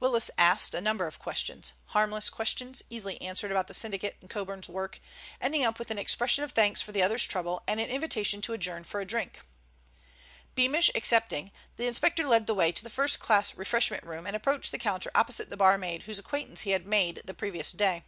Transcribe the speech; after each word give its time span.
Willis 0.00 0.28
asked 0.36 0.74
a 0.74 0.80
number 0.80 1.06
of 1.06 1.14
other 1.14 1.22
questions—harmless 1.22 2.30
questions, 2.30 2.82
easily 2.90 3.20
answered 3.22 3.52
about 3.52 3.68
the 3.68 3.74
syndicate 3.74 4.16
and 4.20 4.28
Coburn's 4.28 4.68
work, 4.68 4.98
ending 5.40 5.64
up 5.64 5.78
with 5.78 5.92
an 5.92 5.98
expression 5.98 6.42
of 6.42 6.50
thanks 6.50 6.82
for 6.82 6.90
the 6.90 7.00
other's 7.00 7.24
trouble 7.28 7.62
and 7.68 7.78
an 7.78 7.88
invitation 7.88 8.40
to 8.40 8.54
adjourn 8.54 8.82
for 8.82 9.00
a 9.00 9.04
drink. 9.04 9.38
Beamish 10.56 10.90
accepting, 10.96 11.52
the 11.76 11.86
inspector 11.86 12.26
led 12.26 12.48
the 12.48 12.54
way 12.54 12.72
to 12.72 12.82
the 12.82 12.90
first 12.90 13.20
class 13.20 13.54
refreshment 13.54 14.02
room 14.02 14.26
and 14.26 14.34
approached 14.34 14.72
the 14.72 14.78
counter 14.78 15.12
opposite 15.14 15.48
the 15.48 15.56
barmaid 15.56 16.02
whose 16.02 16.18
acquaintance 16.18 16.62
he 16.62 16.72
had 16.72 16.84
made 16.84 17.22
the 17.24 17.32
previous 17.32 17.70
day. 17.70 18.02